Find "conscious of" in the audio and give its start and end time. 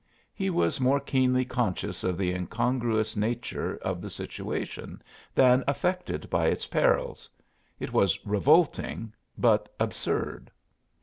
1.45-2.17